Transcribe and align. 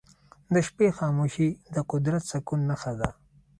د 0.53 0.55
شپې 0.67 0.87
خاموشي 0.97 1.49
د 1.75 1.77
قدرت 1.91 2.23
د 2.25 2.27
سکون 2.31 2.59
نښه 2.69 2.93
ده. 2.99 3.09